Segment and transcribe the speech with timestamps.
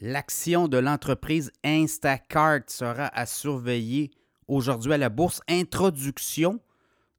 [0.00, 4.10] L'action de l'entreprise Instacart sera à surveiller
[4.48, 5.40] aujourd'hui à la bourse.
[5.48, 6.60] Introduction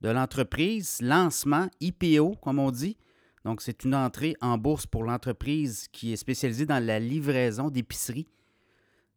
[0.00, 2.96] de l'entreprise, lancement, IPO, comme on dit.
[3.44, 8.26] Donc, c'est une entrée en bourse pour l'entreprise qui est spécialisée dans la livraison d'épicerie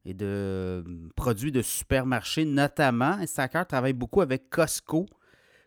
[0.05, 0.83] et de euh,
[1.15, 3.13] produits de supermarché, notamment.
[3.19, 5.05] Instacart travaille beaucoup avec Costco,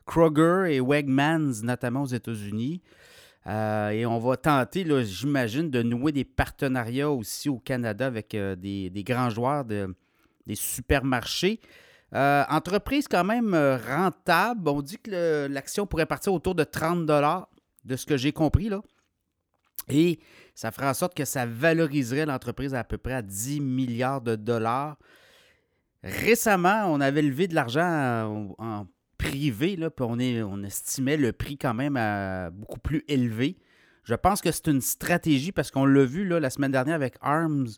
[0.07, 2.81] Kroger et Wegmans, notamment aux États-Unis.
[3.47, 8.55] Euh, et on va tenter, j'imagine, de nouer des partenariats aussi au Canada avec euh,
[8.55, 9.95] des, grands joueurs de,
[10.47, 11.61] des supermarchés.
[12.15, 14.69] Euh, entreprise quand même rentable.
[14.69, 17.07] On dit que l'action pourrait partir autour de 30
[17.85, 18.69] de ce que j'ai compris.
[18.69, 18.83] Là.
[19.89, 20.19] Et
[20.55, 24.37] ça ferait en sorte que ça valoriserait l'entreprise à, peu près à 10 milliards de
[24.37, 24.99] dollars.
[26.03, 28.87] Récemment, on avait levé de l'argent en
[29.21, 33.57] privé, là, puis on, est, on estimait le prix quand même à beaucoup plus élevé.
[34.05, 37.69] Je pense que c'est une stratégie parce qu'on l'a vu la semaine dernière avec ARMS.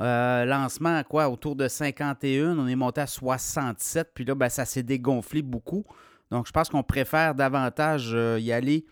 [0.00, 1.28] Euh, lancement à quoi?
[1.30, 5.84] Autour de 51, on est monté à 67, puis là, ben, ça s'est dégonflé beaucoup.
[6.30, 8.84] Donc, je pense qu'on préfère davantage euh, y aller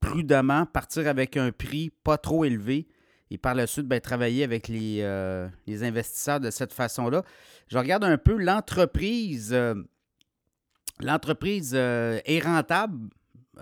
[0.00, 2.86] prudemment, partir avec un prix pas trop élevé
[3.30, 7.24] et par la suite, ben, travailler avec euh, les, investisseurs de cette façon-là.
[7.68, 9.54] Je regarde un peu l'entreprise.
[11.00, 13.08] L'entreprise euh, est rentable.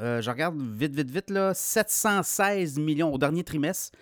[0.01, 3.97] Euh, je regarde vite, vite, vite, là, 716 millions au dernier trimestre.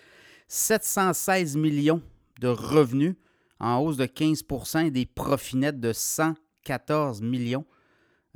[0.48, 2.03] 716 millions
[2.41, 3.14] de revenus
[3.61, 4.45] en hausse de 15
[4.86, 7.64] et des profits nets de 114 millions.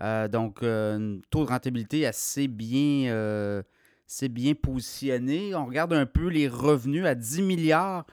[0.01, 3.63] Euh, donc, un taux de rentabilité assez bien,
[4.31, 5.55] bien positionné.
[5.55, 8.07] On regarde un peu les revenus à 10 milliards.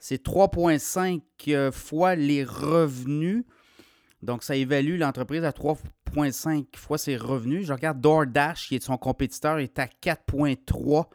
[0.00, 3.44] C'est 3,5 fois les revenus.
[4.22, 5.78] Donc, ça évalue l'entreprise à 3,5
[6.76, 7.66] fois ses revenus.
[7.66, 11.06] Je regarde DoorDash, qui est son compétiteur, est à 4,3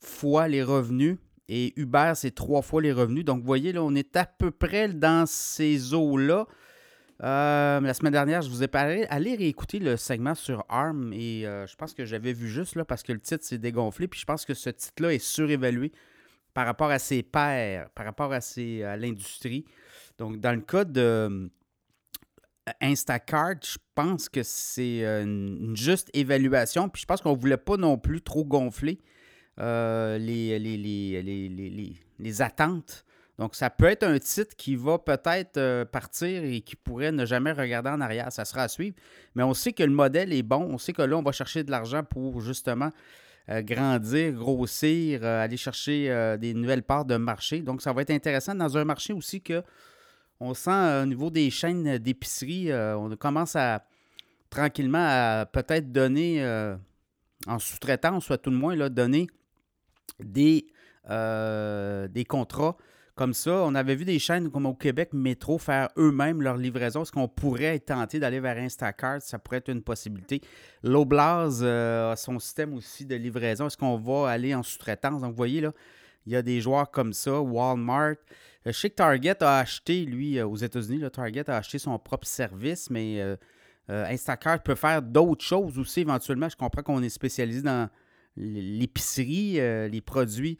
[0.00, 1.18] fois les revenus.
[1.48, 3.24] Et Uber, c'est 3 fois les revenus.
[3.24, 6.46] Donc, vous voyez, là, on est à peu près dans ces eaux-là.
[7.22, 9.06] Euh, la semaine dernière, je vous ai parlé.
[9.10, 12.84] Allez réécouter le segment sur ARM et euh, je pense que j'avais vu juste là
[12.84, 14.08] parce que le titre s'est dégonflé.
[14.08, 15.92] Puis je pense que ce titre-là est surévalué
[16.54, 19.66] par rapport à ses pairs, par rapport à, à l'industrie.
[20.18, 21.50] Donc, dans le cas de,
[22.80, 26.88] Instacart, je pense que c'est euh, une juste évaluation.
[26.88, 29.00] Puis je pense qu'on ne voulait pas non plus trop gonfler
[29.58, 30.52] euh, les,
[32.42, 33.04] attentes.
[33.38, 37.24] Donc, ça peut être un titre qui va peut-être euh, partir et qui pourrait ne
[37.24, 38.30] jamais regarder en arrière.
[38.32, 38.96] Ça sera à suivre.
[39.34, 40.68] Mais on sait que le modèle est bon.
[40.70, 42.90] On sait que là, on va chercher de l'argent pour justement
[43.48, 47.62] grandir, grossir, aller chercher des nouvelles parts de marché.
[47.62, 49.64] Donc, ça va être intéressant dans un marché aussi que
[50.40, 53.84] on sent euh, au niveau des chaînes d'épicerie, euh, on commence à
[54.48, 56.74] tranquillement à peut-être donner euh,
[57.46, 59.28] en sous-traitance, soit tout le moins, là, donner
[60.18, 60.66] des,
[61.08, 62.76] des contrats
[63.14, 63.52] comme ça.
[63.52, 67.02] On avait vu des chaînes comme au Québec Métro faire eux-mêmes leur livraison.
[67.02, 69.22] Est-ce qu'on pourrait être tenté d'aller vers Instacart?
[69.22, 70.40] Ça pourrait être une possibilité.
[70.82, 73.66] L'Oblaz a son système aussi de livraison.
[73.66, 75.20] Est-ce qu'on va aller en sous-traitance?
[75.20, 75.72] Donc, vous voyez, là,
[76.30, 78.10] il y a des joueurs comme ça, Walmart.
[78.12, 78.14] Euh,
[78.66, 82.26] je sais que Target a acheté, lui, euh, aux États-Unis, Target a acheté son propre
[82.26, 83.36] service, mais euh,
[83.88, 86.48] Instacart peut faire d'autres choses aussi éventuellement.
[86.48, 87.90] Je comprends qu'on est spécialisé dans
[88.36, 89.54] l'épicerie,
[89.90, 90.56] les produits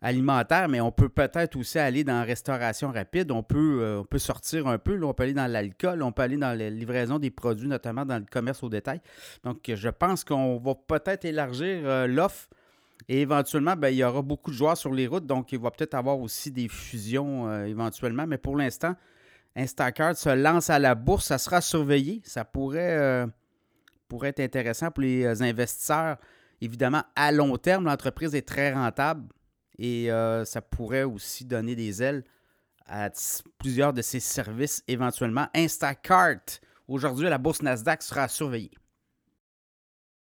[0.00, 3.30] alimentaires, mais on peut peut-être aussi aller dans la restauration rapide.
[3.30, 5.00] On peut, on peut sortir un peu.
[5.04, 8.18] on peut aller dans l'alcool, on peut aller dans la livraison des produits, notamment dans
[8.18, 9.00] le commerce au détail.
[9.44, 12.48] Donc, je pense qu'on va peut-être élargir l'offre
[13.08, 15.70] et éventuellement, ben, il y aura beaucoup de joueurs sur les routes, donc il va
[15.70, 18.26] peut-être avoir aussi des fusions euh, éventuellement.
[18.26, 18.94] Mais pour l'instant,
[19.56, 21.26] Instacart se lance à la bourse.
[21.26, 22.22] Ça sera surveillé.
[22.24, 23.26] Ça pourrait, euh,
[24.08, 26.16] pourrait être intéressant pour les euh, investisseurs.
[26.60, 29.28] Évidemment, à long terme, l'entreprise est très rentable
[29.78, 30.10] et
[30.44, 32.22] ça pourrait aussi donner des ailes
[32.86, 33.10] à
[33.58, 35.48] plusieurs de ses services éventuellement.
[35.56, 38.70] Instacart, aujourd'hui, la bourse Nasdaq sera surveillée.